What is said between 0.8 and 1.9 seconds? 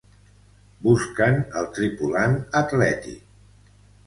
Busquen el